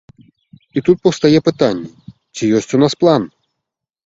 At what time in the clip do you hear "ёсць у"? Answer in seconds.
2.61-2.81